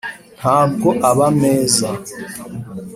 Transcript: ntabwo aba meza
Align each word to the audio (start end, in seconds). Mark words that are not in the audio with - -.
ntabwo 0.39 0.89
aba 1.09 1.27
meza 1.41 1.89